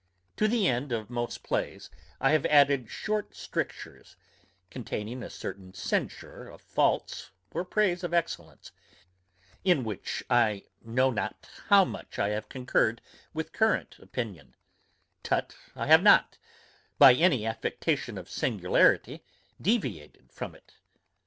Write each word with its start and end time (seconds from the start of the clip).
To 0.37 0.47
the 0.47 0.67
end 0.67 0.91
of 0.91 1.11
most 1.11 1.43
plays, 1.43 1.91
I 2.19 2.31
have 2.31 2.47
added 2.47 2.89
short 2.89 3.35
strictures, 3.35 4.15
containing 4.71 5.21
a 5.21 5.29
general 5.29 5.73
censure 5.73 6.49
of 6.49 6.59
faults, 6.59 7.29
or 7.51 7.63
praise 7.63 8.03
of 8.03 8.11
excellence; 8.11 8.71
in 9.63 9.83
which 9.83 10.23
I 10.27 10.63
know 10.83 11.11
not 11.11 11.47
how 11.67 11.85
much 11.85 12.17
I 12.17 12.29
have 12.29 12.49
concurred 12.49 12.99
with 13.35 13.51
the 13.51 13.57
current 13.59 13.99
opinion; 13.99 14.55
but 15.29 15.55
I 15.75 15.85
have 15.85 16.01
not, 16.01 16.39
by 16.97 17.13
any 17.13 17.45
affectation 17.45 18.17
of 18.17 18.27
singularity, 18.27 19.23
deviated 19.61 20.31
from 20.31 20.55
it. 20.55 20.77